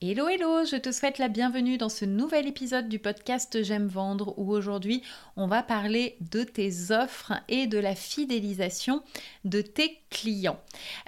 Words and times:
Hello 0.00 0.28
hello, 0.28 0.64
je 0.64 0.74
te 0.74 0.90
souhaite 0.90 1.18
la 1.18 1.28
bienvenue 1.28 1.78
dans 1.78 1.88
ce 1.88 2.04
nouvel 2.04 2.48
épisode 2.48 2.88
du 2.88 2.98
podcast 2.98 3.62
J'aime 3.62 3.86
vendre 3.86 4.34
où 4.36 4.50
aujourd'hui 4.52 5.02
on 5.36 5.46
va 5.46 5.62
parler 5.62 6.16
de 6.20 6.42
tes 6.42 6.90
offres 6.90 7.32
et 7.48 7.68
de 7.68 7.78
la 7.78 7.94
fidélisation 7.94 9.04
de 9.44 9.60
tes 9.60 10.02
clients. 10.10 10.60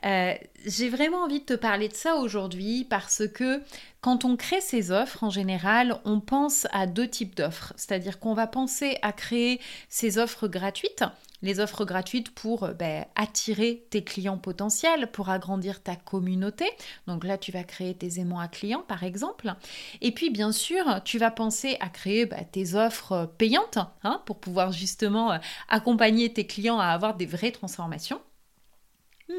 Euh, 0.05 0.35
j'ai 0.67 0.89
vraiment 0.89 1.23
envie 1.23 1.41
de 1.41 1.47
te 1.47 1.55
parler 1.55 1.89
de 1.89 1.95
ça 1.95 2.17
aujourd'hui 2.17 2.85
parce 2.85 3.23
que 3.27 3.63
quand 4.01 4.25
on 4.25 4.37
crée 4.37 4.61
ces 4.61 4.91
offres, 4.91 5.25
en 5.25 5.31
général, 5.31 6.01
on 6.05 6.21
pense 6.21 6.67
à 6.73 6.87
deux 6.87 7.09
types 7.09 7.35
d'offres. 7.35 7.73
C'est-à-dire 7.77 8.21
qu'on 8.21 8.35
va 8.35 8.47
penser 8.47 8.99
à 9.03 9.13
créer 9.13 9.61
ces 9.89 10.19
offres 10.19 10.49
gratuites 10.49 11.05
les 11.43 11.61
offres 11.61 11.85
gratuites 11.85 12.31
pour 12.31 12.65
euh, 12.65 12.73
ben, 12.73 13.07
attirer 13.15 13.87
tes 13.91 14.03
clients 14.03 14.39
potentiels, 14.39 15.11
pour 15.11 15.29
agrandir 15.29 15.83
ta 15.83 15.97
communauté. 15.97 16.67
Donc 17.07 17.25
là, 17.25 17.39
tu 17.39 17.53
vas 17.53 17.65
créer 17.65 17.95
tes 17.95 18.21
aimants 18.21 18.41
à 18.41 18.49
clients, 18.49 18.85
par 18.87 19.05
exemple. 19.05 19.55
Et 20.01 20.13
puis, 20.13 20.31
bien 20.31 20.53
sûr, 20.53 21.03
tu 21.05 21.19
vas 21.19 21.31
penser 21.31 21.77
à 21.81 21.89
créer 21.89 22.27
ben, 22.27 22.45
tes 22.51 22.75
offres 22.75 23.13
euh, 23.13 23.27
payantes 23.27 23.79
hein, 24.03 24.23
pour 24.27 24.41
pouvoir 24.41 24.73
justement 24.73 25.33
euh, 25.33 25.39
accompagner 25.69 26.33
tes 26.33 26.47
clients 26.47 26.79
à 26.79 26.87
avoir 26.87 27.17
des 27.17 27.27
vraies 27.27 27.53
transformations. 27.53 28.21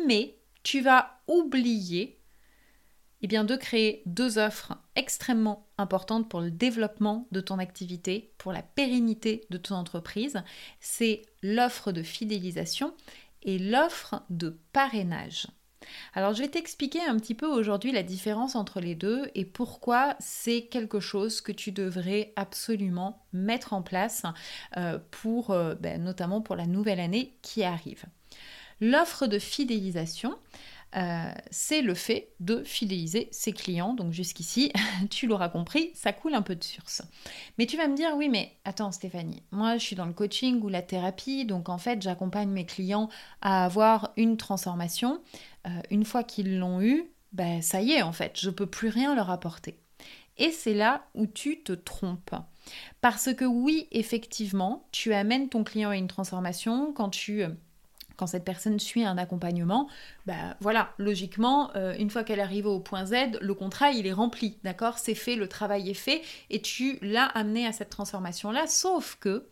Mais 0.06 0.37
tu 0.68 0.82
vas 0.82 1.22
oublier 1.28 2.20
eh 3.22 3.28
de 3.28 3.56
créer 3.56 4.04
deux 4.06 4.38
offres 4.38 4.78
extrêmement 4.98 5.66
importantes 5.78 6.28
pour 6.28 6.42
le 6.42 6.52
développement 6.52 7.26
de 7.32 7.40
ton 7.40 7.58
activité, 7.58 8.34
pour 8.38 8.52
la 8.52 8.64
pérennité 8.64 9.46
de 9.50 9.58
ton 9.58 9.76
entreprise. 9.76 10.44
C'est 10.82 11.22
l'offre 11.42 11.94
de 11.94 12.04
fidélisation 12.04 12.94
et 13.44 13.60
l'offre 13.60 14.24
de 14.30 14.60
parrainage. 14.74 15.48
Alors 16.14 16.34
je 16.34 16.42
vais 16.42 16.50
t'expliquer 16.50 17.02
un 17.02 17.18
petit 17.18 17.34
peu 17.34 17.48
aujourd'hui 17.48 17.94
la 17.94 18.04
différence 18.04 18.58
entre 18.58 18.82
les 18.82 18.94
deux 18.94 19.32
et 19.36 19.46
pourquoi 19.46 20.18
c'est 20.20 20.64
quelque 20.64 21.00
chose 21.00 21.40
que 21.40 21.54
tu 21.54 21.72
devrais 21.72 22.34
absolument 22.36 23.26
mettre 23.32 23.72
en 23.72 23.82
place 23.82 24.24
euh, 24.76 25.00
pour 25.12 25.52
euh, 25.52 25.76
ben, 25.76 26.04
notamment 26.04 26.42
pour 26.42 26.58
la 26.58 26.66
nouvelle 26.66 27.00
année 27.00 27.38
qui 27.42 27.64
arrive. 27.64 28.04
L'offre 28.80 29.28
de 29.28 29.40
fidélisation, 29.40 30.38
euh, 30.96 31.32
c'est 31.52 31.82
le 31.82 31.94
fait 31.94 32.30
de 32.40 32.64
fidéliser 32.64 33.28
ses 33.32 33.52
clients. 33.52 33.94
Donc 33.94 34.14
jusqu'ici, 34.14 34.72
tu 35.10 35.28
l'auras 35.28 35.50
compris, 35.50 35.92
ça 35.94 36.14
coule 36.14 36.34
un 36.34 36.42
peu 36.42 36.56
de 36.56 36.64
source. 36.64 37.02
Mais 37.58 37.66
tu 37.66 37.78
vas 37.78 37.88
me 37.88 37.96
dire, 37.96 38.12
oui, 38.16 38.30
mais 38.30 38.54
attends 38.64 38.92
Stéphanie, 38.92 39.44
moi 39.52 39.78
je 39.78 39.84
suis 39.84 39.96
dans 39.96 40.06
le 40.06 40.14
coaching 40.14 40.62
ou 40.62 40.70
la 40.70 40.82
thérapie, 40.82 41.46
donc 41.46 41.70
en 41.70 41.78
fait 41.78 42.02
j'accompagne 42.02 42.50
mes 42.50 42.66
clients 42.66 43.10
à 43.42 43.66
avoir 43.66 44.14
une 44.16 44.38
transformation. 44.38 45.22
Euh, 45.68 45.70
une 45.92 46.06
fois 46.06 46.24
qu'ils 46.24 46.58
l'ont 46.58 46.82
eu, 46.82 47.04
ben, 47.34 47.62
ça 47.62 47.82
y 47.82 47.92
est 47.92 48.02
en 48.02 48.14
fait, 48.14 48.40
je 48.40 48.50
peux 48.50 48.68
plus 48.68 48.88
rien 48.88 49.14
leur 49.14 49.30
apporter. 49.30 49.80
Et 50.38 50.52
c'est 50.52 50.76
là 50.76 51.06
où 51.16 51.26
tu 51.26 51.62
te 51.64 51.74
trompes. 51.74 52.36
Parce 53.02 53.34
que 53.34 53.46
oui, 53.46 53.88
effectivement, 53.92 54.88
tu 54.92 55.14
amènes 55.14 55.50
ton 55.50 55.64
client 55.64 55.90
à 55.90 55.98
une 55.98 56.08
transformation 56.08 56.94
quand 56.94 57.10
tu 57.10 57.44
euh, 57.44 57.50
quand 58.18 58.28
cette 58.28 58.44
personne 58.44 58.80
suit 58.80 59.06
un 59.06 59.18
accompagnement, 59.18 59.88
bah 60.26 60.58
voilà, 60.60 60.94
logiquement, 60.98 61.72
euh, 61.76 61.96
une 61.98 62.10
fois 62.10 62.24
qu'elle 62.24 62.40
arrive 62.40 62.66
au 62.66 62.80
point 62.80 63.06
Z, 63.06 63.40
le 63.40 63.54
contrat 63.54 63.92
il 63.92 64.08
est 64.08 64.14
rempli, 64.14 64.58
d'accord? 64.64 64.98
C'est 64.98 65.16
fait, 65.16 65.36
le 65.36 65.48
travail 65.48 65.90
est 65.90 65.94
fait, 65.94 66.22
et 66.50 66.62
tu 66.62 66.98
l'as 67.02 67.28
amené 67.28 67.66
à 67.66 67.72
cette 67.72 67.90
transformation-là, 67.90 68.68
sauf 68.68 69.18
que 69.20 69.48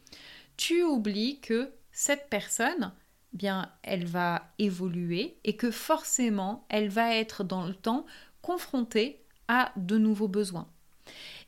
tu 0.57 0.83
oublies 0.83 1.39
que 1.39 1.71
cette 1.91 2.27
personne, 2.29 2.91
bien, 3.33 3.71
elle 3.83 4.05
va 4.05 4.51
évoluer 4.59 5.37
et 5.43 5.55
que 5.55 5.71
forcément, 5.71 6.65
elle 6.69 6.89
va 6.89 7.15
être 7.15 7.43
dans 7.43 7.65
le 7.65 7.75
temps 7.75 8.05
confrontée 8.41 9.21
à 9.47 9.71
de 9.75 9.97
nouveaux 9.97 10.27
besoins. 10.27 10.67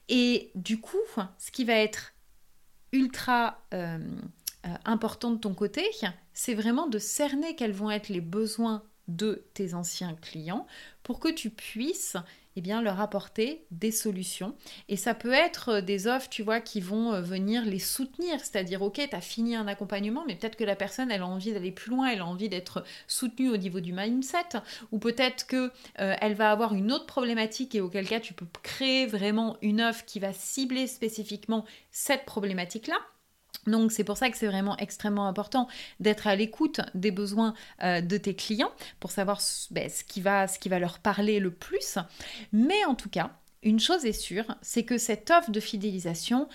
Et 0.10 0.52
du 0.56 0.80
coup, 0.80 0.98
ce 1.38 1.52
qui 1.52 1.66
va 1.66 1.74
être 1.74 2.14
ultra 2.92 3.60
euh, 3.74 4.00
euh, 4.66 4.76
important 4.86 5.32
de 5.32 5.38
ton 5.38 5.54
côté, 5.54 5.86
c'est 6.38 6.54
vraiment 6.54 6.86
de 6.86 7.00
cerner 7.00 7.56
quels 7.56 7.72
vont 7.72 7.90
être 7.90 8.10
les 8.10 8.22
besoins 8.22 8.84
de 9.08 9.44
tes 9.56 9.74
anciens 9.74 10.14
clients 10.22 10.68
pour 11.02 11.20
que 11.20 11.30
tu 11.30 11.50
puisses 11.50 12.16
eh 12.56 12.62
bien, 12.62 12.82
leur 12.82 13.02
apporter 13.02 13.66
des 13.72 13.92
solutions. 13.92 14.56
Et 14.88 14.98
ça 14.98 15.16
peut 15.16 15.32
être 15.32 15.80
des 15.80 16.06
offres, 16.08 16.30
tu 16.30 16.44
vois, 16.44 16.60
qui 16.60 16.80
vont 16.80 17.14
euh, 17.14 17.22
venir 17.22 17.66
les 17.66 17.80
soutenir. 17.80 18.40
C'est-à-dire, 18.40 18.84
ok, 18.84 19.00
tu 19.10 19.16
as 19.16 19.22
fini 19.22 19.56
un 19.56 19.68
accompagnement, 19.68 20.24
mais 20.28 20.36
peut-être 20.36 20.56
que 20.56 20.64
la 20.64 20.76
personne, 20.76 21.12
elle 21.12 21.22
a 21.22 21.28
envie 21.28 21.54
d'aller 21.54 21.72
plus 21.72 21.92
loin, 21.92 22.08
elle 22.08 22.20
a 22.20 22.26
envie 22.26 22.50
d'être 22.50 22.84
soutenue 23.08 23.50
au 23.50 23.58
niveau 23.58 23.80
du 23.80 23.94
mindset. 23.94 24.60
Ou 24.92 25.00
peut-être 25.00 25.48
que 25.48 25.72
euh, 26.00 26.16
elle 26.22 26.36
va 26.36 26.52
avoir 26.52 26.74
une 26.74 26.92
autre 26.92 27.08
problématique 27.08 27.74
et 27.74 27.82
auquel 27.82 28.08
cas 28.08 28.20
tu 28.20 28.34
peux 28.34 28.48
créer 28.62 29.08
vraiment 29.08 29.58
une 29.64 29.82
offre 29.82 30.06
qui 30.06 30.20
va 30.20 30.34
cibler 30.34 30.86
spécifiquement 30.88 31.66
cette 31.92 32.26
problématique-là. 32.26 32.98
Donc 33.68 33.92
c'est 33.92 34.04
pour 34.04 34.18
ça 34.18 34.30
que 34.30 34.38
c'est 34.38 34.48
vraiment 34.48 34.78
extrêmement 34.78 35.28
important 35.28 35.68
d'être 36.00 36.28
à 36.28 36.36
l'écoute 36.36 36.82
des 36.94 37.12
besoins 37.12 37.54
euh, 37.84 38.02
de 38.02 38.18
tes 38.18 38.36
clients 38.36 38.72
pour 39.00 39.12
savoir 39.12 39.42
ben, 39.72 39.90
ce, 39.90 40.04
qui 40.04 40.22
va, 40.22 40.80
leur 40.80 41.00
parler 41.00 41.40
le 41.40 41.52
plus. 41.52 41.98
Mais 42.54 42.86
en 42.86 42.96
tout 42.96 43.10
cas, 43.10 43.32
une 43.64 43.80
chose 43.80 44.06
est 44.06 44.14
sûre, 44.14 44.56
c'est 44.62 44.84
que 44.84 44.98
cette 44.98 45.30
offre 45.32 45.52
de 45.52 45.60
fidélisation, 45.60 46.48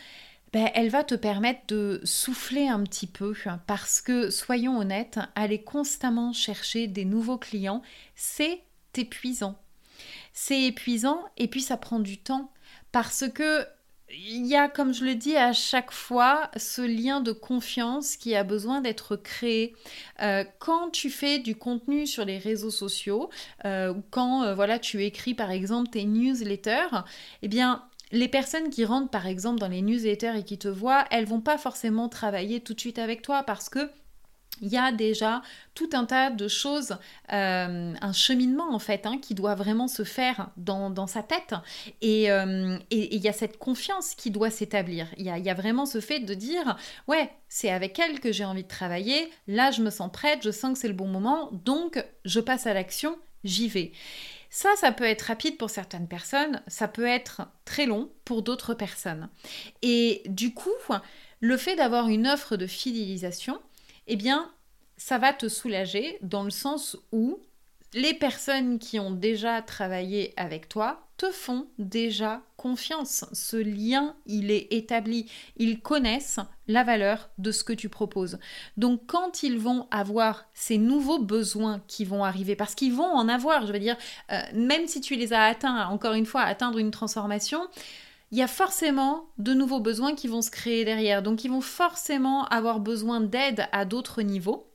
ben, 0.53 0.71
elle 0.75 0.91
va 0.91 1.05
te 1.05 1.15
permettre 1.15 1.61
de 1.69 2.01
souffler 2.05 2.69
un 2.69 2.83
petit 2.83 3.07
peu 3.07 3.35
parce 3.67 4.01
que, 4.01 4.31
soyons 4.31 4.79
honnêtes, 4.79 5.19
aller 5.35 5.63
constamment 5.63 6.33
chercher 6.33 6.87
des 6.87 7.05
nouveaux 7.05 7.39
clients, 7.39 7.83
c'est 8.15 8.63
épuisant. 8.97 9.59
C'est 10.33 10.63
épuisant 10.63 11.25
et 11.37 11.49
puis 11.49 11.63
ça 11.63 11.77
prend 11.77 12.01
du 12.01 12.19
temps 12.19 12.53
parce 12.91 13.25
que 13.33 13.67
il 14.15 14.47
y 14.47 14.57
a, 14.57 14.69
comme 14.69 14.93
je 14.93 15.05
le 15.05 15.15
dis 15.15 15.37
à 15.37 15.53
chaque 15.53 15.91
fois, 15.91 16.51
ce 16.57 16.83
lien 16.83 17.21
de 17.21 17.33
confiance 17.33 18.17
qui 18.17 18.35
a 18.35 18.45
besoin 18.45 18.81
d'être 18.81 19.17
créé. 19.17 19.75
Euh, 20.21 20.45
quand 20.59 20.91
tu 20.91 21.11
fais 21.11 21.39
du 21.39 21.57
contenu 21.57 22.07
sur 22.07 22.25
les 22.25 22.39
réseaux 22.39 22.71
sociaux, 22.71 23.31
euh, 23.65 23.95
quand 24.11 24.43
euh, 24.43 24.55
voilà, 24.55 24.79
tu 24.79 25.03
écris 25.05 25.35
par 25.35 25.51
exemple 25.51 25.91
tes 25.91 26.05
newsletters, 26.05 27.05
eh 27.43 27.49
bien, 27.49 27.85
les 28.11 28.29
personnes 28.29 28.69
qui 28.69 28.85
rentrent 28.85 29.11
par 29.11 29.27
exemple 29.27 29.59
dans 29.59 29.69
les 29.69 29.83
newsletters 29.83 30.39
et 30.39 30.43
qui 30.45 30.59
te 30.59 30.69
voient, 30.69 31.07
elles 31.11 31.27
vont 31.27 31.41
pas 31.41 31.57
forcément 31.57 32.09
travailler 32.09 32.61
tout 32.61 32.75
de 32.75 32.81
suite 32.81 32.99
avec 32.99 33.23
toi 33.23 33.43
parce 33.43 33.69
que 33.69 33.91
il 34.61 34.69
y 34.69 34.77
a 34.77 34.93
déjà 34.93 35.43
tout 35.75 35.89
un 35.93 36.05
tas 36.05 36.31
de 36.31 36.47
choses, 36.47 36.97
euh, 37.33 37.95
un 38.01 38.13
cheminement 38.13 38.73
en 38.73 38.79
fait, 38.79 39.07
hein, 39.07 39.19
qui 39.21 39.35
doit 39.35 39.55
vraiment 39.55 39.89
se 39.89 40.05
faire 40.05 40.51
dans, 40.57 41.07
sa 41.07 41.23
tête. 41.23 41.55
Euh, 42.05 42.79
et 42.91 43.17
il 43.17 43.21
y 43.21 43.29
a 43.29 43.33
cette 43.33 43.59
confiance 43.59 44.15
qui 44.15 44.31
doit 44.31 44.51
s'établir. 44.51 45.09
Il 45.17 45.25
y 45.25 45.51
a, 45.51 45.55
vraiment 45.55 45.87
ce 45.87 46.01
fait 46.01 46.21
de 46.21 46.35
dire, 46.35 46.77
ouais, 47.09 47.31
c'est 47.49 47.71
avec 47.71 47.99
elle 47.99 48.21
que 48.21 48.33
j'ai 48.33 48.45
envie 48.45 48.63
de 48.63 48.69
travailler, 48.69 49.31
là 49.49 49.71
je 49.71 49.83
me 49.83 49.91
sens 49.91 50.11
prête, 50.13 50.41
je 50.43 50.51
sens 50.51 50.75
que 50.75 50.79
c'est 50.79 50.89
le 50.89 50.95
bon 50.95 51.09
moment, 51.09 51.51
donc 51.53 52.05
je 52.25 52.41
passe 52.41 52.67
à 52.67 52.75
l'action, 52.75 53.19
j'y 53.45 53.69
vais. 53.69 53.93
Ça, 54.51 54.69
ça 54.77 54.93
peut 54.93 55.05
être 55.05 55.23
rapide 55.23 55.57
pour 55.57 55.71
certaines 55.71 56.09
personnes, 56.09 56.63
ça 56.67 56.87
peut 56.87 57.07
être 57.07 57.43
très 57.65 57.87
long 57.87 58.11
pour 58.25 58.43
d'autres 58.43 58.75
personnes. 58.75 59.31
Et 59.81 60.23
du 60.27 60.53
coup, 60.53 60.71
le 61.41 61.57
fait 61.57 61.75
d'avoir 61.75 62.09
une 62.09 62.27
offre 62.27 62.57
de 62.57 62.67
fidélisation, 62.67 63.59
eh 64.07 64.17
bien, 64.17 64.51
ça 64.97 65.19
va 65.19 65.33
te 65.33 65.49
soulager 65.49 66.19
dans 66.23 66.45
le 66.45 66.51
sens 66.51 66.97
où 67.13 67.41
les 67.95 68.15
personnes 68.15 68.79
qui 68.79 68.99
ont 68.99 69.11
déjà 69.11 69.61
travaillé 69.61 70.33
avec 70.37 70.69
toi 70.69 71.07
te 71.19 71.31
font 71.31 71.67
déjà 71.79 72.43
confiance. 72.57 73.27
Ce 73.33 73.57
lien, 73.57 74.17
il 74.27 74.51
est 74.51 74.73
établi. 74.73 75.31
Ils 75.57 75.81
connaissent 75.81 76.41
la 76.69 76.85
valeur 76.85 77.29
de 77.39 77.53
ce 77.53 77.65
que 77.65 77.73
tu 77.73 77.89
proposes. 77.89 78.39
Donc 78.77 79.03
quand 79.07 79.43
ils 79.43 79.59
vont 79.59 79.87
avoir 79.91 80.47
ces 80.55 80.79
nouveaux 80.79 81.19
besoins 81.19 81.83
qui 81.87 82.05
vont 82.05 82.25
arriver, 82.25 82.57
parce 82.57 82.75
qu'ils 82.75 82.95
vont 82.95 83.05
en 83.05 83.29
avoir, 83.29 83.67
je 83.67 83.73
veux 83.73 83.79
dire, 83.79 83.97
euh, 84.31 84.41
même 84.55 84.87
si 84.87 85.01
tu 85.01 85.15
les 85.15 85.33
as 85.33 85.45
atteints, 85.45 85.87
encore 85.89 86.15
une 86.15 86.27
fois, 86.27 86.43
atteindre 86.43 86.79
une 86.79 86.91
transformation, 86.91 87.69
il 88.33 88.39
y 88.39 88.43
a 88.43 88.49
forcément 88.49 89.29
de 89.39 89.53
nouveaux 89.53 89.81
besoins 89.81 90.15
qui 90.15 90.27
vont 90.27 90.43
se 90.43 90.51
créer 90.51 90.85
derrière. 90.85 91.23
Donc 91.23 91.45
ils 91.45 91.51
vont 91.51 91.61
forcément 91.61 92.47
avoir 92.47 92.81
besoin 92.81 93.21
d'aide 93.21 93.69
à 93.73 93.85
d'autres 93.85 94.23
niveaux. 94.23 94.73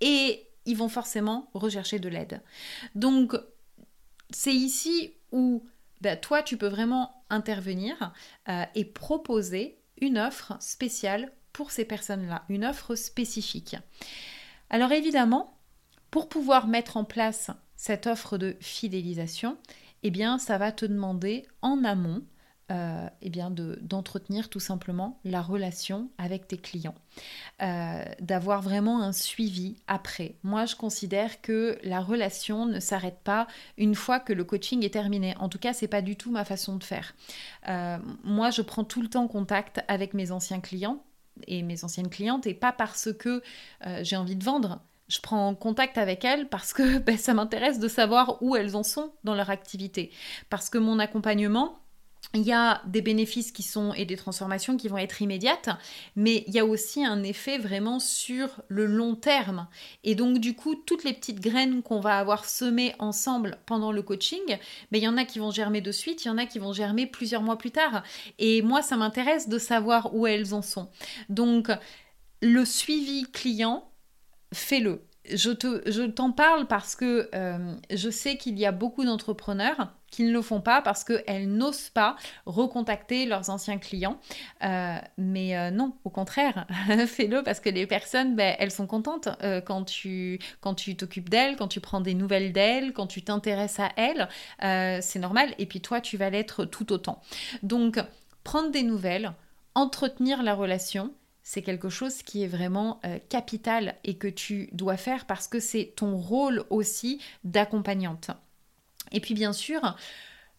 Et 0.00 0.48
ils 0.64 0.76
vont 0.76 0.88
forcément 0.88 1.50
rechercher 1.54 1.98
de 1.98 2.08
l'aide. 2.08 2.42
Donc, 2.94 3.34
c'est 4.30 4.54
ici 4.54 5.14
où 5.32 5.64
bah, 6.00 6.16
toi, 6.16 6.42
tu 6.42 6.56
peux 6.56 6.68
vraiment 6.68 7.24
intervenir 7.30 8.12
euh, 8.48 8.64
et 8.74 8.84
proposer 8.84 9.78
une 10.00 10.18
offre 10.18 10.56
spéciale 10.60 11.32
pour 11.52 11.70
ces 11.70 11.84
personnes-là, 11.84 12.44
une 12.48 12.64
offre 12.64 12.94
spécifique. 12.94 13.76
Alors 14.70 14.92
évidemment, 14.92 15.58
pour 16.10 16.28
pouvoir 16.28 16.68
mettre 16.68 16.96
en 16.96 17.04
place 17.04 17.50
cette 17.76 18.06
offre 18.06 18.38
de 18.38 18.56
fidélisation, 18.60 19.58
eh 20.02 20.10
bien, 20.10 20.38
ça 20.38 20.58
va 20.58 20.70
te 20.70 20.86
demander 20.86 21.46
en 21.62 21.82
amont 21.84 22.22
euh, 22.70 23.08
eh 23.22 23.30
bien 23.30 23.50
d'entretenir 23.50 24.50
tout 24.50 24.60
simplement 24.60 25.18
la 25.24 25.40
relation 25.40 26.10
avec 26.18 26.48
tes 26.48 26.58
clients, 26.58 26.94
euh, 27.62 28.04
d'avoir 28.20 28.60
vraiment 28.60 29.00
un 29.02 29.12
suivi 29.12 29.76
après. 29.86 30.34
Moi, 30.42 30.66
je 30.66 30.76
considère 30.76 31.40
que 31.40 31.78
la 31.82 32.00
relation 32.00 32.66
ne 32.66 32.78
s'arrête 32.78 33.20
pas 33.24 33.46
une 33.78 33.94
fois 33.94 34.20
que 34.20 34.34
le 34.34 34.44
coaching 34.44 34.84
est 34.84 34.92
terminé. 34.92 35.34
En 35.38 35.48
tout 35.48 35.58
cas, 35.58 35.72
c'est 35.72 35.88
pas 35.88 36.02
du 36.02 36.16
tout 36.16 36.30
ma 36.30 36.44
façon 36.44 36.76
de 36.76 36.84
faire. 36.84 37.14
Euh, 37.68 37.96
moi, 38.22 38.50
je 38.50 38.60
prends 38.60 38.84
tout 38.84 39.00
le 39.00 39.08
temps 39.08 39.28
contact 39.28 39.80
avec 39.88 40.12
mes 40.12 40.30
anciens 40.30 40.60
clients 40.60 41.02
et 41.46 41.62
mes 41.62 41.84
anciennes 41.84 42.10
clientes, 42.10 42.46
et 42.46 42.54
pas 42.54 42.72
parce 42.72 43.12
que 43.14 43.42
j'ai 44.02 44.16
envie 44.16 44.36
de 44.36 44.44
vendre, 44.44 44.80
je 45.08 45.20
prends 45.20 45.54
contact 45.54 45.98
avec 45.98 46.24
elles 46.24 46.48
parce 46.48 46.72
que 46.72 46.98
ben, 47.06 47.16
ça 47.16 47.34
m'intéresse 47.34 47.78
de 47.78 47.88
savoir 47.88 48.42
où 48.42 48.56
elles 48.56 48.76
en 48.76 48.82
sont 48.82 49.12
dans 49.24 49.34
leur 49.34 49.50
activité. 49.50 50.10
Parce 50.50 50.70
que 50.70 50.78
mon 50.78 50.98
accompagnement, 50.98 51.78
il 52.34 52.42
y 52.42 52.52
a 52.52 52.82
des 52.86 53.00
bénéfices 53.00 53.52
qui 53.52 53.62
sont 53.62 53.94
et 53.94 54.04
des 54.04 54.16
transformations 54.16 54.76
qui 54.76 54.88
vont 54.88 54.98
être 54.98 55.22
immédiates, 55.22 55.70
mais 56.14 56.44
il 56.46 56.54
y 56.54 56.58
a 56.58 56.66
aussi 56.66 57.04
un 57.04 57.22
effet 57.22 57.56
vraiment 57.56 58.00
sur 58.00 58.60
le 58.68 58.84
long 58.84 59.14
terme. 59.14 59.66
Et 60.04 60.14
donc 60.14 60.38
du 60.38 60.54
coup, 60.54 60.74
toutes 60.74 61.04
les 61.04 61.14
petites 61.14 61.40
graines 61.40 61.82
qu'on 61.82 62.00
va 62.00 62.18
avoir 62.18 62.44
semées 62.44 62.94
ensemble 62.98 63.58
pendant 63.64 63.92
le 63.92 64.02
coaching, 64.02 64.58
mais 64.92 64.98
il 64.98 65.04
y 65.04 65.08
en 65.08 65.16
a 65.16 65.24
qui 65.24 65.38
vont 65.38 65.50
germer 65.50 65.80
de 65.80 65.92
suite, 65.92 66.24
il 66.24 66.28
y 66.28 66.30
en 66.30 66.38
a 66.38 66.44
qui 66.44 66.58
vont 66.58 66.74
germer 66.74 67.06
plusieurs 67.06 67.42
mois 67.42 67.56
plus 67.56 67.70
tard. 67.70 68.02
Et 68.38 68.60
moi, 68.60 68.82
ça 68.82 68.96
m'intéresse 68.96 69.48
de 69.48 69.58
savoir 69.58 70.14
où 70.14 70.26
elles 70.26 70.52
en 70.52 70.62
sont. 70.62 70.90
Donc 71.30 71.70
le 72.42 72.64
suivi 72.66 73.24
client, 73.32 73.90
fais-le 74.52 75.02
je 75.30 76.06
t'en 76.06 76.32
parle 76.32 76.66
parce 76.66 76.96
que 76.96 77.28
euh, 77.34 77.74
je 77.90 78.08
sais 78.08 78.38
qu'il 78.38 78.58
y 78.58 78.64
a 78.64 78.72
beaucoup 78.72 79.04
d'entrepreneurs 79.04 79.92
qui 80.10 80.24
ne 80.24 80.32
le 80.32 80.42
font 80.42 80.60
pas 80.60 80.82
parce 80.82 81.04
qu'elles 81.04 81.48
n'osent 81.48 81.90
pas 81.90 82.16
recontacter 82.46 83.26
leurs 83.26 83.50
anciens 83.50 83.78
clients. 83.78 84.18
Euh, 84.64 84.98
mais 85.16 85.56
euh, 85.56 85.70
non, 85.70 85.94
au 86.04 86.10
contraire, 86.10 86.66
fais-le 87.06 87.42
parce 87.42 87.60
que 87.60 87.70
les 87.70 87.86
personnes, 87.86 88.36
ben, 88.36 88.56
elles 88.58 88.70
sont 88.70 88.86
contentes 88.86 89.28
quand 89.66 89.84
tu 89.84 90.38
quand 90.60 90.74
tu 90.74 90.96
t'occupes 90.96 91.28
d'elles, 91.28 91.56
quand 91.56 91.68
tu 91.68 91.80
prends 91.80 92.00
des 92.00 92.14
nouvelles 92.14 92.52
d'elles, 92.52 92.92
quand 92.92 93.06
tu 93.06 93.22
t'intéresses 93.22 93.80
à 93.80 93.90
elles. 93.96 94.28
c'est 95.02 95.18
normal. 95.18 95.54
Et 95.58 95.66
puis 95.66 95.80
toi, 95.80 96.00
tu 96.00 96.16
vas 96.16 96.30
l'être 96.30 96.64
tout 96.64 96.92
autant. 96.92 97.20
Donc, 97.62 97.98
prendre 98.44 98.70
des 98.70 98.82
nouvelles, 98.82 99.32
entretenir 99.74 100.42
la 100.42 100.54
relation, 100.54 101.12
c'est 101.48 101.62
quelque 101.62 101.88
chose 101.88 102.22
qui 102.22 102.42
est 102.42 102.46
vraiment 102.46 103.00
euh, 103.06 103.18
capital 103.30 103.94
et 104.04 104.18
que 104.18 104.28
tu 104.28 104.68
dois 104.72 104.98
faire 104.98 105.24
parce 105.24 105.48
que 105.48 105.60
c'est 105.60 105.94
ton 105.96 106.14
rôle 106.16 106.64
aussi 106.68 107.22
d'accompagnante. 107.42 108.30
Et 109.12 109.20
puis 109.20 109.34
bien 109.34 109.52
sûr, 109.52 109.96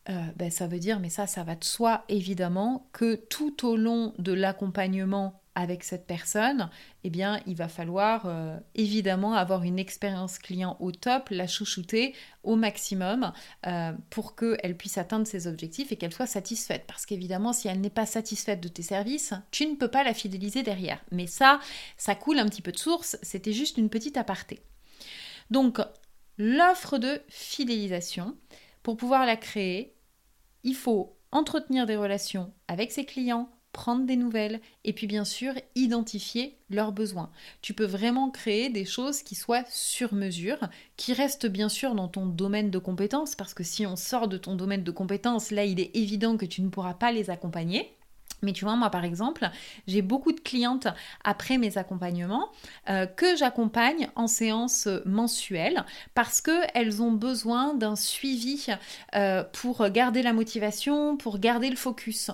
euh, 0.09 0.13
ben, 0.35 0.49
ça 0.49 0.67
veut 0.67 0.79
dire, 0.79 0.99
mais 0.99 1.09
ça, 1.09 1.27
ça 1.27 1.43
va 1.43 1.55
de 1.55 1.63
soi 1.63 2.03
évidemment, 2.09 2.89
que 2.93 3.15
tout 3.15 3.67
au 3.67 3.75
long 3.75 4.13
de 4.17 4.33
l'accompagnement 4.33 5.39
avec 5.55 5.83
cette 5.83 6.07
personne, 6.07 6.69
eh 7.03 7.09
bien, 7.09 7.41
il 7.45 7.55
va 7.55 7.67
falloir 7.67 8.23
euh, 8.25 8.57
évidemment 8.75 9.33
avoir 9.33 9.63
une 9.63 9.77
expérience 9.77 10.39
client 10.39 10.77
au 10.79 10.91
top, 10.91 11.27
la 11.31 11.47
chouchouter 11.47 12.15
au 12.43 12.55
maximum 12.55 13.33
euh, 13.67 13.91
pour 14.09 14.35
qu'elle 14.35 14.77
puisse 14.77 14.97
atteindre 14.97 15.27
ses 15.27 15.47
objectifs 15.47 15.91
et 15.91 15.97
qu'elle 15.97 16.13
soit 16.13 16.27
satisfaite. 16.27 16.85
Parce 16.87 17.05
qu'évidemment, 17.05 17.51
si 17.51 17.67
elle 17.67 17.81
n'est 17.81 17.89
pas 17.89 18.05
satisfaite 18.05 18.61
de 18.61 18.69
tes 18.69 18.83
services, 18.83 19.33
tu 19.51 19.65
ne 19.65 19.75
peux 19.75 19.89
pas 19.89 20.03
la 20.03 20.13
fidéliser 20.13 20.63
derrière. 20.63 21.03
Mais 21.11 21.27
ça, 21.27 21.59
ça 21.97 22.15
coule 22.15 22.39
un 22.39 22.45
petit 22.45 22.61
peu 22.61 22.71
de 22.71 22.77
source, 22.77 23.17
c'était 23.21 23.53
juste 23.53 23.77
une 23.77 23.89
petite 23.89 24.17
aparté. 24.17 24.61
Donc, 25.51 25.79
l'offre 26.39 26.97
de 26.97 27.21
fidélisation, 27.27 28.35
pour 28.81 28.95
pouvoir 28.97 29.25
la 29.25 29.35
créer, 29.35 29.93
il 30.63 30.73
faut 30.73 31.17
entretenir 31.31 31.85
des 31.85 31.97
relations 31.97 32.53
avec 32.69 32.91
ses 32.91 33.05
clients, 33.05 33.49
prendre 33.73 34.05
des 34.05 34.15
nouvelles 34.15 34.61
et 34.85 34.93
puis 34.93 35.05
bien 35.05 35.25
sûr 35.25 35.53
identifier 35.75 36.57
leurs 36.69 36.93
besoins. 36.93 37.29
Tu 37.61 37.73
peux 37.73 37.85
vraiment 37.85 38.31
créer 38.31 38.69
des 38.69 38.85
choses 38.85 39.21
qui 39.21 39.35
soient 39.35 39.65
sur 39.69 40.13
mesure, 40.13 40.69
qui 40.95 41.13
restent 41.13 41.45
bien 41.45 41.69
sûr 41.69 41.93
dans 41.93 42.07
ton 42.07 42.25
domaine 42.25 42.71
de 42.71 42.79
compétences 42.79 43.35
parce 43.35 43.53
que 43.53 43.63
si 43.63 43.85
on 43.85 43.97
sort 43.97 44.29
de 44.29 44.37
ton 44.37 44.55
domaine 44.55 44.83
de 44.83 44.91
compétences, 44.91 45.51
là 45.51 45.65
il 45.65 45.79
est 45.79 45.95
évident 45.95 46.37
que 46.37 46.45
tu 46.45 46.61
ne 46.61 46.69
pourras 46.69 46.95
pas 46.95 47.11
les 47.11 47.29
accompagner. 47.29 47.98
Mais 48.41 48.53
tu 48.53 48.65
vois, 48.65 48.75
moi 48.75 48.89
par 48.89 49.03
exemple, 49.03 49.49
j'ai 49.87 50.01
beaucoup 50.01 50.31
de 50.31 50.39
clientes 50.39 50.87
après 51.23 51.57
mes 51.57 51.77
accompagnements 51.77 52.49
euh, 52.89 53.05
que 53.05 53.35
j'accompagne 53.35 54.09
en 54.15 54.27
séance 54.27 54.87
mensuelle 55.05 55.85
parce 56.13 56.41
qu'elles 56.41 57.01
ont 57.01 57.11
besoin 57.11 57.73
d'un 57.73 57.95
suivi 57.95 58.67
euh, 59.15 59.43
pour 59.43 59.87
garder 59.89 60.21
la 60.21 60.33
motivation, 60.33 61.17
pour 61.17 61.39
garder 61.39 61.69
le 61.69 61.75
focus. 61.75 62.31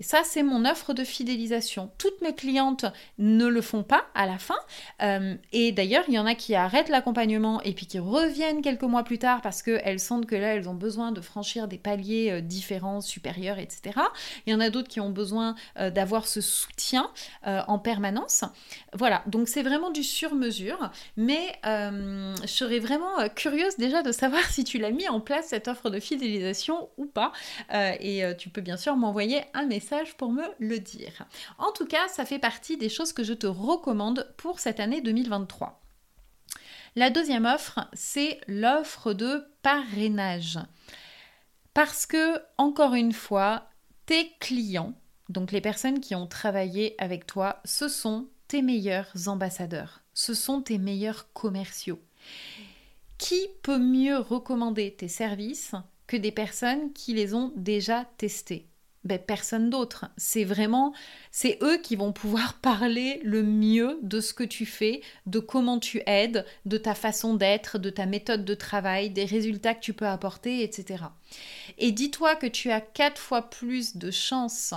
Et 0.00 0.02
ça, 0.02 0.22
c'est 0.24 0.42
mon 0.42 0.64
offre 0.64 0.94
de 0.94 1.04
fidélisation. 1.04 1.90
Toutes 1.98 2.20
mes 2.22 2.34
clientes 2.34 2.84
ne 3.18 3.46
le 3.46 3.60
font 3.60 3.82
pas 3.82 4.04
à 4.14 4.26
la 4.26 4.38
fin. 4.38 4.56
Euh, 5.02 5.34
et 5.52 5.72
d'ailleurs, 5.72 6.04
il 6.08 6.14
y 6.14 6.18
en 6.18 6.26
a 6.26 6.34
qui 6.34 6.54
arrêtent 6.54 6.88
l'accompagnement 6.88 7.60
et 7.62 7.72
puis 7.72 7.86
qui 7.86 7.98
reviennent 7.98 8.62
quelques 8.62 8.82
mois 8.82 9.04
plus 9.04 9.18
tard 9.18 9.40
parce 9.42 9.62
qu'elles 9.62 10.00
sentent 10.00 10.26
que 10.26 10.36
là, 10.36 10.54
elles 10.54 10.68
ont 10.68 10.74
besoin 10.74 11.12
de 11.12 11.20
franchir 11.20 11.68
des 11.68 11.78
paliers 11.78 12.30
euh, 12.30 12.40
différents, 12.40 13.00
supérieurs, 13.00 13.58
etc. 13.58 14.00
Il 14.46 14.52
y 14.52 14.56
en 14.56 14.60
a 14.60 14.70
d'autres 14.70 14.88
qui 14.88 15.00
ont 15.00 15.10
besoin 15.10 15.54
euh, 15.78 15.90
d'avoir 15.90 16.26
ce 16.26 16.40
soutien 16.40 17.10
en 17.44 17.78
permanence. 17.78 18.44
Voilà, 18.92 19.22
donc 19.26 19.48
c'est 19.48 19.62
vraiment 19.62 19.90
du 19.90 20.02
sur-mesure. 20.02 20.90
Mais 21.16 21.58
je 21.64 22.46
serais 22.46 22.78
vraiment 22.78 23.28
curieuse 23.34 23.76
déjà 23.76 24.02
de 24.02 24.12
savoir 24.12 24.44
si 24.50 24.64
tu 24.64 24.78
l'as 24.78 24.90
mis 24.90 25.08
en 25.08 25.20
place, 25.20 25.46
cette 25.48 25.68
offre 25.68 25.90
de 25.90 26.00
fidélisation 26.00 26.88
ou 26.96 27.06
pas. 27.06 27.32
et 27.72 28.22
tu 28.38 28.48
peux 28.48 28.60
bien 28.60 28.76
sûr 28.76 28.96
m'envoyer 28.96 29.42
un 29.54 29.61
message 29.66 30.16
pour 30.16 30.32
me 30.32 30.44
le 30.58 30.78
dire. 30.78 31.26
En 31.58 31.72
tout 31.72 31.86
cas, 31.86 32.08
ça 32.08 32.24
fait 32.24 32.38
partie 32.38 32.76
des 32.76 32.88
choses 32.88 33.12
que 33.12 33.24
je 33.24 33.32
te 33.32 33.46
recommande 33.46 34.32
pour 34.36 34.60
cette 34.60 34.80
année 34.80 35.00
2023. 35.00 35.80
La 36.94 37.10
deuxième 37.10 37.46
offre, 37.46 37.88
c'est 37.94 38.40
l'offre 38.48 39.14
de 39.14 39.44
parrainage. 39.62 40.58
Parce 41.74 42.04
que, 42.04 42.38
encore 42.58 42.94
une 42.94 43.12
fois, 43.12 43.70
tes 44.04 44.30
clients, 44.40 44.94
donc 45.30 45.52
les 45.52 45.62
personnes 45.62 46.00
qui 46.00 46.14
ont 46.14 46.26
travaillé 46.26 46.94
avec 46.98 47.26
toi, 47.26 47.60
ce 47.64 47.88
sont 47.88 48.28
tes 48.46 48.60
meilleurs 48.60 49.10
ambassadeurs, 49.26 50.02
ce 50.12 50.34
sont 50.34 50.60
tes 50.60 50.76
meilleurs 50.76 51.32
commerciaux. 51.32 52.00
Qui 53.16 53.40
peut 53.62 53.78
mieux 53.78 54.18
recommander 54.18 54.94
tes 54.94 55.08
services 55.08 55.74
que 56.06 56.18
des 56.18 56.32
personnes 56.32 56.92
qui 56.92 57.14
les 57.14 57.32
ont 57.32 57.52
déjà 57.56 58.04
testés 58.18 58.68
ben, 59.04 59.18
personne 59.18 59.68
d'autre. 59.68 60.06
C'est 60.16 60.44
vraiment, 60.44 60.92
c'est 61.30 61.58
eux 61.62 61.78
qui 61.78 61.96
vont 61.96 62.12
pouvoir 62.12 62.54
parler 62.62 63.20
le 63.24 63.42
mieux 63.42 63.98
de 64.02 64.20
ce 64.20 64.32
que 64.32 64.44
tu 64.44 64.66
fais, 64.66 65.02
de 65.26 65.38
comment 65.38 65.78
tu 65.78 66.02
aides, 66.06 66.46
de 66.66 66.78
ta 66.78 66.94
façon 66.94 67.34
d'être, 67.34 67.78
de 67.78 67.90
ta 67.90 68.06
méthode 68.06 68.44
de 68.44 68.54
travail, 68.54 69.10
des 69.10 69.24
résultats 69.24 69.74
que 69.74 69.80
tu 69.80 69.92
peux 69.92 70.06
apporter, 70.06 70.62
etc. 70.62 71.04
Et 71.78 71.92
dis-toi 71.92 72.36
que 72.36 72.46
tu 72.46 72.70
as 72.70 72.80
quatre 72.80 73.20
fois 73.20 73.50
plus 73.50 73.96
de 73.96 74.10
chances 74.10 74.74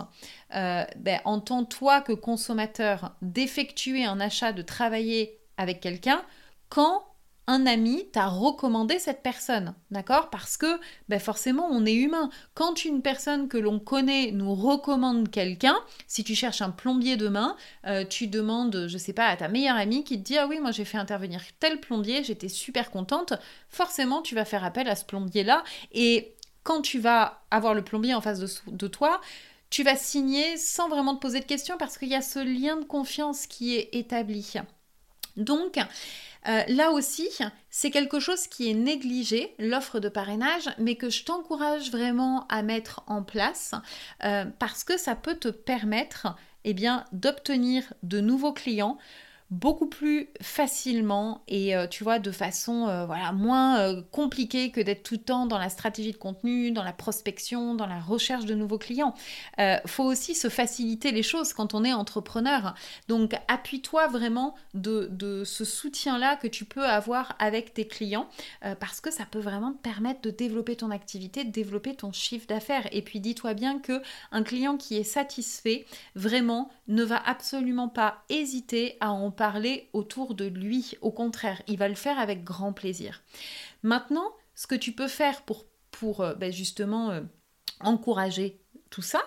euh, 0.56 0.84
ben, 0.98 1.20
en 1.26 1.40
tant 1.40 1.66
toi 1.66 2.02
que 2.02 2.14
consommateur 2.14 3.16
d'effectuer 3.22 4.06
un 4.06 4.20
achat, 4.20 4.54
de 4.54 4.62
travailler 4.62 5.38
avec 5.58 5.82
quelqu'un 5.82 6.22
quand 6.70 7.06
un 7.48 7.66
ami 7.66 8.08
t'a 8.12 8.28
recommandé 8.28 8.98
cette 9.00 9.22
personne, 9.22 9.76
d'accord? 9.92 10.30
Parce 10.30 10.58
que 10.58 10.80
ben 11.10 11.20
forcément, 11.20 11.68
on 11.70 11.86
est 11.86 11.94
humain. 11.94 12.30
Quand 12.54 12.86
une 12.86 13.02
personne 13.02 13.48
que 13.48 13.58
l'on 13.58 13.80
connaît 13.80 14.32
nous 14.32 14.56
recommande 14.56 15.30
quelqu'un, 15.30 15.76
si 16.08 16.24
tu 16.24 16.36
cherches 16.36 16.62
un 16.62 16.72
plombier 16.72 17.18
demain, 17.18 17.56
euh, 17.86 18.04
tu 18.06 18.28
demandes, 18.28 18.88
je 18.88 18.98
sais 18.98 19.14
pas, 19.14 19.28
à 19.28 19.38
ta 19.38 19.48
meilleure 19.48 19.78
amie 19.78 20.04
qui 20.04 20.18
te 20.18 20.24
dit 20.24 20.38
ah 20.38 20.48
oui, 20.48 20.60
moi 20.60 20.72
j'ai 20.72 20.86
fait 20.86 20.98
intervenir 20.98 21.42
tel 21.60 21.80
plombier, 21.80 22.24
j'étais 22.24 22.50
super 22.50 22.90
contente. 22.92 23.34
Forcément, 23.70 24.22
tu 24.22 24.36
vas 24.36 24.46
faire 24.46 24.64
appel 24.64 24.88
à 24.88 24.96
ce 24.96 25.06
plombier-là 25.06 25.64
et 25.92 26.34
quand 26.64 26.82
tu 26.82 27.00
vas 27.00 27.44
avoir 27.52 27.76
le 27.76 27.84
plombier 27.84 28.16
en 28.16 28.22
face 28.22 28.40
de, 28.40 28.48
de 28.72 28.88
toi, 28.88 29.22
tu 29.70 29.84
vas 29.84 29.96
signer 29.96 30.58
sans 30.58 30.90
vraiment 30.90 31.16
te 31.16 31.22
poser 31.22 31.40
de 31.40 31.46
questions 31.46 31.78
parce 31.78 31.98
qu'il 31.98 32.10
y 32.10 32.16
a 32.16 32.22
ce 32.22 32.40
lien 32.40 32.78
de 32.78 32.86
confiance 32.86 33.46
qui 33.46 33.76
est 33.76 33.90
établi. 33.94 34.54
Donc, 35.38 35.78
euh, 36.48 36.62
là 36.68 36.92
aussi, 36.92 37.28
c'est 37.70 37.92
quelque 37.92 38.20
chose 38.20 38.48
qui 38.48 38.70
est 38.70 38.76
négligé, 38.76 39.56
l'offre 39.60 40.00
de 40.00 40.10
parrainage, 40.10 40.70
mais 40.78 40.96
que 40.96 41.10
je 41.10 41.24
t'encourage 41.24 41.92
vraiment 41.92 42.46
à 42.48 42.62
mettre 42.62 43.04
en 43.08 43.24
place 43.24 43.74
euh, 44.24 44.46
parce 44.60 44.84
que 44.84 44.98
ça 44.98 45.16
peut 45.16 45.36
te 45.36 45.50
permettre 45.50 46.36
eh 46.64 46.74
bien, 46.74 47.06
d'obtenir 47.12 47.94
de 48.04 48.20
nouveaux 48.20 48.54
clients 48.54 48.98
beaucoup 49.52 49.86
plus 49.86 50.30
facilement 50.42 51.44
et 51.48 51.76
euh, 51.76 51.86
tu 51.88 52.04
vois 52.04 52.18
de 52.18 52.32
façon 52.32 52.88
euh, 52.88 53.06
voilà 53.06 53.32
moins 53.32 53.78
euh, 53.80 54.02
compliquée 54.12 54.72
que 54.72 54.82
d'être 54.82 55.04
tout 55.04 55.16
le 55.16 55.22
temps 55.22 55.46
dans 55.46 55.60
la 55.60 55.70
stratégie 55.70 56.12
de 56.12 56.18
contenu, 56.18 56.72
dans 56.72 56.84
la 56.84 56.94
prospection, 56.94 57.76
dans 57.76 57.86
la 57.86 58.00
recherche 58.00 58.46
de 58.46 58.56
nouveaux 58.56 58.80
clients. 58.80 59.14
faut 59.86 60.04
aussi 60.04 60.34
se 60.34 60.50
faciliter 60.50 61.12
les 61.12 61.24
choses 61.24 61.54
quand 61.54 61.74
on 61.74 61.84
est 61.84 61.94
entrepreneur. 61.94 62.74
Donc 63.08 63.36
appuie-toi 63.48 64.08
vraiment 64.08 64.56
de, 64.74 65.08
de 65.12 65.44
ce 65.44 65.64
soutien-là 65.64 66.38
que 66.38 66.48
tu 66.48 66.66
peux 66.66 66.86
avoir 66.86 67.36
avec 67.40 67.74
tes 67.74 67.88
clients 67.88 68.28
parce 68.80 69.02
que 69.02 69.12
ça 69.12 69.26
peut 69.26 69.40
vraiment 69.40 69.74
te 69.74 69.78
permettre 69.78 70.22
de 70.22 70.32
développer 70.32 70.76
ton 70.76 70.92
activité, 70.92 71.44
de 71.44 71.52
développer 71.52 71.96
ton 71.96 72.12
chiffre 72.12 72.48
d'affaires. 72.48 72.88
Et 72.92 73.02
puis 73.02 73.20
dis-toi 73.20 73.54
bien 73.54 73.80
que 73.80 74.02
un 74.32 74.44
client 74.44 74.78
qui 74.78 74.98
est 74.98 75.04
satisfait 75.04 75.86
vraiment 76.16 76.70
ne 76.88 77.04
va 77.04 77.22
absolument 77.26 77.90
pas 77.90 78.24
hésiter 78.30 78.98
à 79.00 79.12
en 79.12 79.32
parler 79.36 79.90
autour 79.94 80.36
de 80.36 80.46
lui. 80.46 80.98
Au 81.02 81.12
contraire, 81.12 81.62
il 81.68 81.78
va 81.78 81.88
le 81.88 81.96
faire 81.96 82.20
avec 82.20 82.44
grand 82.44 82.74
plaisir. 82.74 83.22
Maintenant, 83.84 84.32
ce 84.56 84.68
que 84.68 84.76
tu 84.76 84.92
peux 84.92 85.08
faire 85.08 85.42
pour, 85.44 85.66
pour 85.92 86.22
euh, 86.22 86.34
ben, 86.34 86.52
justement 86.52 87.12
euh, 87.12 87.22
encourager 87.82 88.60
tout 88.90 89.02
ça, 89.02 89.22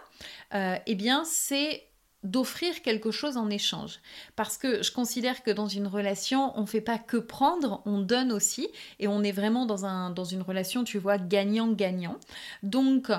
euh, 0.54 0.76
eh 0.86 0.94
bien, 0.94 1.24
c'est 1.24 1.84
d'offrir 2.24 2.82
quelque 2.82 3.10
chose 3.10 3.36
en 3.36 3.48
échange. 3.48 4.00
Parce 4.34 4.58
que 4.58 4.82
je 4.82 4.90
considère 4.90 5.42
que 5.44 5.50
dans 5.50 5.68
une 5.68 5.86
relation, 5.86 6.52
on 6.58 6.62
ne 6.62 6.66
fait 6.66 6.80
pas 6.80 6.98
que 6.98 7.16
prendre, 7.16 7.80
on 7.86 8.00
donne 8.00 8.32
aussi, 8.32 8.68
et 8.98 9.06
on 9.06 9.22
est 9.22 9.32
vraiment 9.32 9.66
dans, 9.66 9.84
un, 9.84 10.10
dans 10.10 10.24
une 10.24 10.42
relation, 10.42 10.82
tu 10.82 10.98
vois, 10.98 11.18
gagnant-gagnant. 11.18 12.18
Donc, 12.64 13.12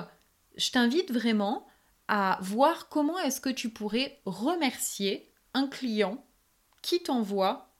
je 0.56 0.70
t'invite 0.70 1.12
vraiment 1.12 1.66
à 2.08 2.38
voir 2.42 2.88
comment 2.88 3.18
est-ce 3.20 3.40
que 3.40 3.48
tu 3.48 3.70
pourrais 3.70 4.20
remercier 4.26 5.32
un 5.54 5.66
client 5.66 6.22
qui 6.82 7.02
t'envoie 7.02 7.70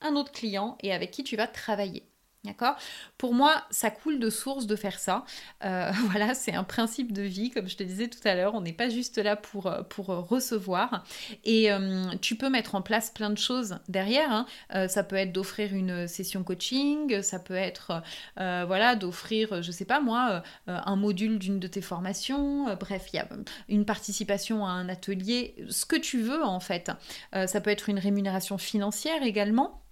un 0.00 0.16
autre 0.16 0.32
client 0.32 0.76
et 0.80 0.92
avec 0.92 1.10
qui 1.10 1.24
tu 1.24 1.36
vas 1.36 1.46
travailler. 1.46 2.09
D'accord? 2.42 2.76
Pour 3.18 3.34
moi, 3.34 3.64
ça 3.70 3.90
coule 3.90 4.18
de 4.18 4.30
source 4.30 4.66
de 4.66 4.74
faire 4.74 4.98
ça. 4.98 5.26
Euh, 5.62 5.90
voilà, 6.10 6.32
c'est 6.34 6.54
un 6.54 6.64
principe 6.64 7.12
de 7.12 7.20
vie, 7.20 7.50
comme 7.50 7.68
je 7.68 7.76
te 7.76 7.82
disais 7.82 8.08
tout 8.08 8.26
à 8.26 8.34
l'heure. 8.34 8.54
On 8.54 8.62
n'est 8.62 8.72
pas 8.72 8.88
juste 8.88 9.18
là 9.18 9.36
pour, 9.36 9.66
euh, 9.66 9.82
pour 9.82 10.06
recevoir. 10.06 11.04
Et 11.44 11.70
euh, 11.70 12.06
tu 12.22 12.36
peux 12.36 12.48
mettre 12.48 12.74
en 12.74 12.80
place 12.80 13.10
plein 13.10 13.28
de 13.28 13.36
choses 13.36 13.76
derrière. 13.88 14.32
Hein. 14.32 14.46
ça 14.88 15.04
peut 15.04 15.16
être 15.16 15.32
d'offrir 15.32 15.74
une 15.74 16.06
session 16.06 16.42
coaching, 16.42 17.20
ça 17.22 17.38
peut 17.38 17.54
être 17.54 18.02
voilà, 18.36 18.96
d'offrir, 18.96 19.62
je 19.62 19.70
sais 19.70 19.84
pas 19.84 20.00
moi, 20.00 20.42
un 20.66 20.96
module 20.96 21.38
d'une 21.38 21.58
de 21.58 21.66
tes 21.66 21.80
formations. 21.80 22.74
bref, 22.76 23.08
il 23.12 23.16
y 23.16 23.18
a 23.18 23.28
une 23.68 23.84
participation 23.84 24.66
à 24.66 24.70
un 24.70 24.88
atelier, 24.88 25.54
ce 25.68 25.84
que 25.84 25.96
tu 25.96 26.20
veux 26.20 26.44
en 26.44 26.60
fait. 26.60 26.90
ça 27.32 27.60
peut 27.60 27.70
être 27.70 27.88
une 27.88 27.98
rémunération 27.98 28.58
financière 28.58 29.22
également. 29.22 29.82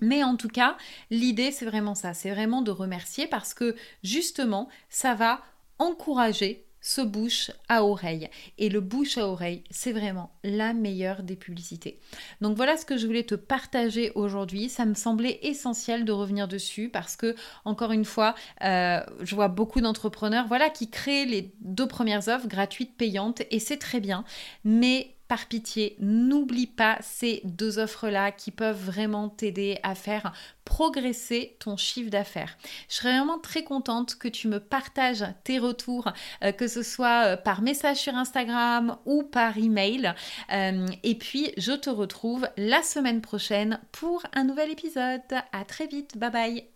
Mais 0.00 0.22
en 0.22 0.36
tout 0.36 0.48
cas, 0.48 0.76
l'idée, 1.10 1.50
c'est 1.50 1.66
vraiment 1.66 1.94
ça, 1.94 2.14
c'est 2.14 2.30
vraiment 2.30 2.62
de 2.62 2.70
remercier 2.70 3.26
parce 3.26 3.54
que 3.54 3.76
justement, 4.02 4.68
ça 4.88 5.14
va 5.14 5.42
encourager 5.78 6.66
ce 6.86 7.00
bouche 7.00 7.50
à 7.68 7.82
oreille. 7.82 8.30
Et 8.58 8.68
le 8.68 8.80
bouche 8.80 9.18
à 9.18 9.26
oreille, 9.26 9.64
c'est 9.70 9.90
vraiment 9.90 10.30
la 10.44 10.72
meilleure 10.72 11.24
des 11.24 11.34
publicités. 11.34 11.98
Donc 12.40 12.56
voilà 12.56 12.76
ce 12.76 12.84
que 12.84 12.96
je 12.96 13.06
voulais 13.08 13.24
te 13.24 13.34
partager 13.34 14.12
aujourd'hui. 14.14 14.68
Ça 14.68 14.84
me 14.84 14.94
semblait 14.94 15.40
essentiel 15.42 16.04
de 16.04 16.12
revenir 16.12 16.46
dessus 16.46 16.88
parce 16.88 17.16
que, 17.16 17.34
encore 17.64 17.90
une 17.90 18.04
fois, 18.04 18.36
euh, 18.62 19.00
je 19.20 19.34
vois 19.34 19.48
beaucoup 19.48 19.80
d'entrepreneurs 19.80 20.46
voilà, 20.46 20.70
qui 20.70 20.88
créent 20.88 21.26
les 21.26 21.52
deux 21.60 21.88
premières 21.88 22.28
offres 22.28 22.46
gratuites, 22.46 22.96
payantes, 22.96 23.42
et 23.50 23.58
c'est 23.58 23.78
très 23.78 23.98
bien. 23.98 24.24
Mais 24.62 25.15
par 25.28 25.46
pitié, 25.46 25.96
n'oublie 25.98 26.66
pas 26.66 26.98
ces 27.00 27.40
deux 27.44 27.78
offres-là 27.78 28.32
qui 28.32 28.50
peuvent 28.50 28.82
vraiment 28.82 29.28
t'aider 29.28 29.78
à 29.82 29.94
faire 29.94 30.32
progresser 30.64 31.56
ton 31.58 31.76
chiffre 31.76 32.10
d'affaires. 32.10 32.56
Je 32.88 32.96
serais 32.96 33.16
vraiment 33.16 33.38
très 33.38 33.64
contente 33.64 34.16
que 34.16 34.28
tu 34.28 34.48
me 34.48 34.60
partages 34.60 35.24
tes 35.44 35.58
retours, 35.58 36.12
euh, 36.44 36.52
que 36.52 36.68
ce 36.68 36.82
soit 36.82 37.26
euh, 37.26 37.36
par 37.36 37.62
message 37.62 37.98
sur 37.98 38.14
Instagram 38.14 38.98
ou 39.06 39.22
par 39.22 39.56
email. 39.58 40.14
Euh, 40.52 40.86
et 41.02 41.14
puis, 41.16 41.52
je 41.56 41.72
te 41.72 41.90
retrouve 41.90 42.48
la 42.56 42.82
semaine 42.82 43.20
prochaine 43.20 43.80
pour 43.92 44.22
un 44.34 44.44
nouvel 44.44 44.70
épisode. 44.70 45.22
À 45.52 45.64
très 45.64 45.86
vite. 45.86 46.18
Bye 46.18 46.30
bye. 46.30 46.75